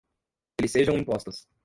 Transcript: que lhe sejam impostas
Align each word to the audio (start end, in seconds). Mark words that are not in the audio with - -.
que 0.57 0.63
lhe 0.63 0.67
sejam 0.67 0.97
impostas 0.97 1.47